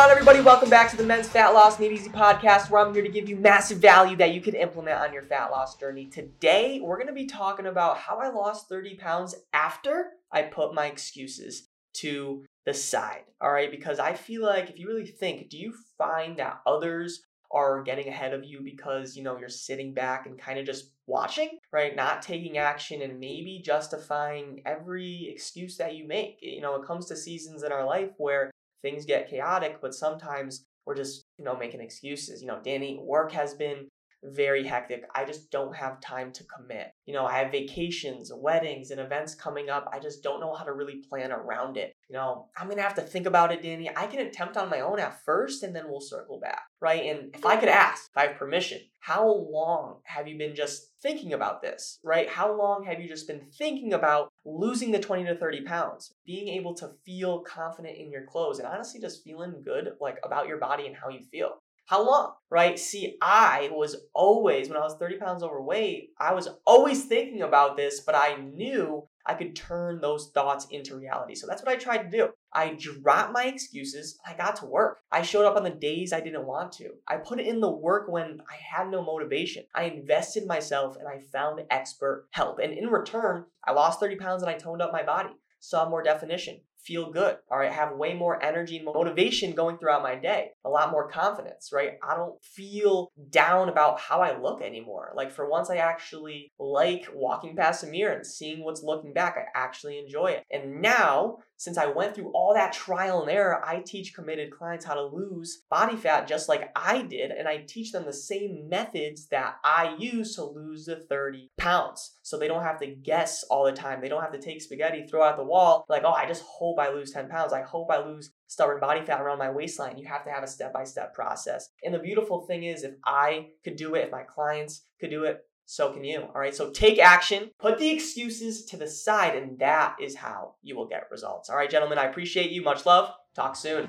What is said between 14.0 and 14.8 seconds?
feel like if